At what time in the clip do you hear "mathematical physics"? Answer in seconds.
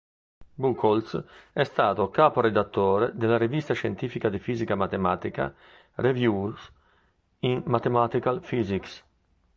7.67-9.03